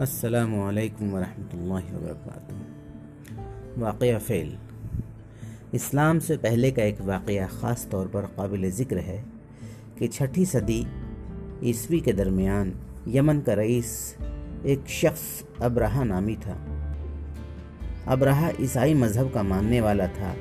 [0.00, 2.48] असलकम वरहमल वबरक
[3.78, 4.48] वाक़ फ़ेल।
[5.74, 9.18] इस्लाम से पहले का एक वाक़ ख़ास तौर पर काबिल ज़िक्र है
[9.98, 10.86] कि छठी सदी
[11.70, 12.72] ईस्वी के दरमियान
[13.08, 13.92] यमन का रईस
[14.66, 16.56] एक शख्स अब्राहा नामी था।
[18.08, 20.34] अब्राहा ईसाई मज़हब का मानने वाला था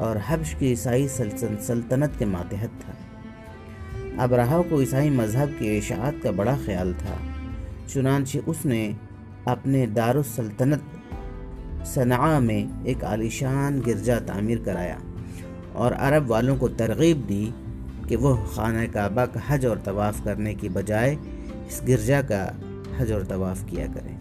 [0.00, 6.32] और हब्श की ईसाई सल्तनत के मातहत था। अब्राहा को ईसाई मज़हब की इशात का
[6.32, 7.31] बड़ा ख्याल था।
[7.92, 8.96] चुनानचे उसने
[9.48, 10.84] अपने दारुसल्तनत
[11.86, 15.00] सना में एक आलिशान गिरजा तामीर कराया
[15.76, 17.54] और अरब वालों को तरगीब दी
[18.08, 21.18] कि वह खाना काबा का हज और तवाफ़ करने की बजाय
[21.68, 22.60] इस गिरजा का
[22.98, 24.18] हज और तवाफ़ किया करें।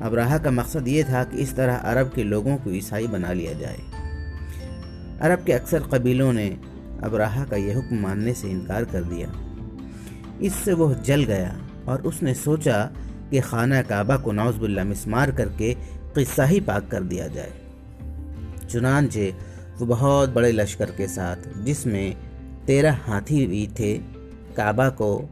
[0.00, 3.52] अबराहा का मकसद ये था कि इस तरह अरब के लोगों को ईसाई बना लिया
[3.52, 3.78] जाए।
[5.20, 6.48] अरब के अक्सर कबीलों ने
[7.02, 9.32] अबराहा का यह हुक्म मानने से इनकार कर दिया।
[10.42, 12.82] इससे वह जल गया। और उसने सोचा
[13.30, 15.72] कि खाना काबा को नौजबुल्ला मिसमार करके
[16.14, 17.52] किस्सा ही पाक कर दिया जाए।
[18.70, 19.34] चुनानचे
[19.78, 22.16] वो बहुत बड़े लश्कर के साथ, जिसमें
[22.66, 23.96] तेरह हाथी भी थे,
[24.56, 25.28] काबा को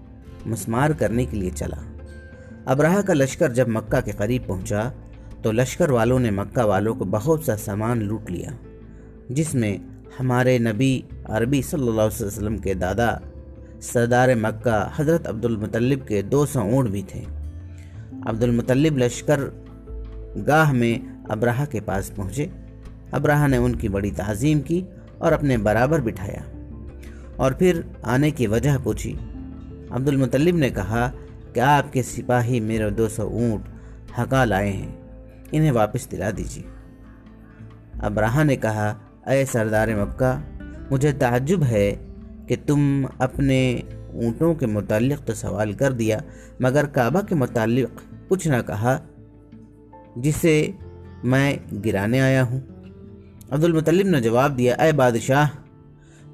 [0.47, 1.83] मसमार करने के लिए चला।
[2.69, 4.83] अबराह का लश्कर जब मक्का के करीब पहुँचा
[5.45, 8.59] तो लश्कर वालों ने मक्का वालों को बहुत सा सामान लूट लिया,
[9.31, 9.81] जिसमें
[10.19, 13.09] हमारे नबी अरबी सल्लल्लाहु अलैहि वसल्लम के दादा
[13.83, 17.21] सरदार मक्का हज़रत अब्दुल मुतल्लिब के दो सौ ऊँट भी थे।
[18.27, 19.65] अब्दुल मुतल्लिब लश्कर
[20.39, 22.51] गाह में अब्राह के पास पहुँचे।
[23.15, 24.85] अब्राह ने उनकी बड़ी तज़ीम की
[25.23, 26.45] और अपने बराबर बिठाया
[27.41, 29.13] और फिर आने की वजह पूछी।
[29.93, 31.09] अब्दुल मुतल्लिब ने कहा
[31.55, 33.65] कि आपके सिपाही मेरे दो सौ ऊँट
[34.19, 34.99] हका लाए हैं?
[35.55, 36.65] इन्हें वापस दिला दीजिए।
[38.01, 40.43] अब्राह ने कहा, अय सरदार मक्का,
[40.93, 42.06] मुझे ताज्जुब है
[42.49, 46.23] कि तुम अपने ऊँटों के मुतालिक तो सवाल कर दिया,
[46.63, 49.01] मगर काबा के मुतालिक कुछ ना कहा,
[50.19, 50.75] जिसे
[51.25, 52.61] मैं गिराने आया हूँ।
[53.53, 55.49] अब्दुल मुतलिब ने जवाब दिया, अय बादशाह,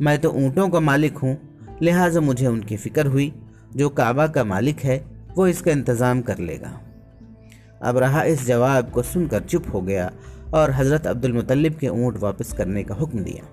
[0.01, 1.37] मैं तो ऊँटों का मालिक हूँ,
[1.83, 3.33] लिहाजा मुझे उनकी फ़िक्र हुई।
[3.77, 4.97] जो काबा का मालिक है,
[5.37, 6.81] वो इसका इंतज़ाम कर लेगा।
[7.83, 10.11] अब रहा इस जवाब को सुनकर चुप हो गया
[10.55, 13.45] और हज़रत अब्दुल मुतलिब के ऊँट वापस करने का हुक्म दिया।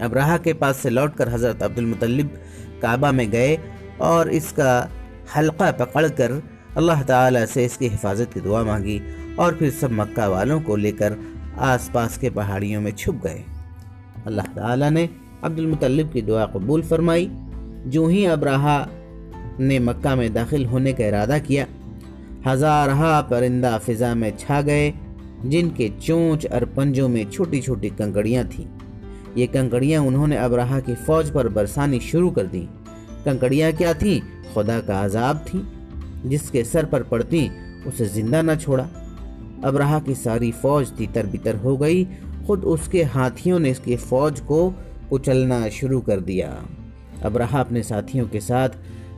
[0.00, 2.38] अब रहा के पास से लौटकर हज़रत अब्दुल मुतलिब
[2.82, 3.58] काबा में गए
[4.00, 4.70] और इसका
[5.36, 6.42] हल्का पकड़कर
[6.76, 9.00] अल्लाह ताला से इसकी हिफाजत की दुआ मांगी
[9.38, 11.16] और फिर सब मक्का वालों को लेकर
[11.58, 13.44] आसपास के पहाड़ियों में छुप गए।
[14.26, 15.08] अल्लाह ताला ने
[15.44, 17.28] अब्दुल मुतल्लिब की दुआ कबूल फरमाई।
[17.86, 18.78] जो ही अबराहा
[19.60, 21.66] ने मक्का में दाखिल होने का इरादा किया,
[22.46, 24.92] हजारहा परिंदा फिजा में छा गए,
[25.44, 28.66] जिनके चोंच और पंजों में छोटी छोटी कंकड़ियाँ थीं।
[29.36, 32.68] ये कंकड़ियाँ उन्होंने अबराहा की फौज पर बरसानी शुरू कर दी।
[33.24, 34.20] कंकड़ियाँ क्या थीं?
[34.54, 35.66] खुदा का अजाब थी,
[36.28, 37.50] जिसके सर पर पड़ती
[37.86, 38.88] उसे ज़िंदा न छोड़ा।
[39.64, 42.04] अबराहा की सारी फौज तितर बितर हो गई,
[42.46, 44.70] खुद उसके हाथियों ने इसकी फौज को
[45.10, 46.64] कुचलना शुरू कर दिया।
[47.24, 48.68] अबराहा अपने साथियों के साथ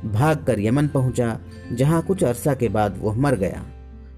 [0.05, 1.39] भाग कर यमन पहुँचा,
[1.73, 3.65] जहाँ कुछ अरसा के बाद वह मर गया।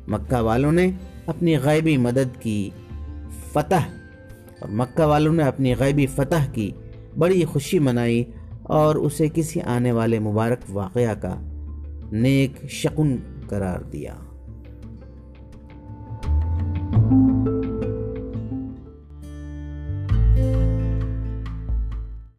[0.08, 2.72] मक्का वालों ने अपनी गैबी मदद की
[3.54, 3.84] फतह
[4.64, 6.74] और मक्का वालों ने अपनी गैबी फतह की,
[7.18, 8.26] बड़ी खुशी मनाई
[8.66, 11.40] और उसे किसी आने वाले मुबारक वाक़ का
[12.12, 13.16] नेक शकुन
[13.50, 14.33] करार दिया।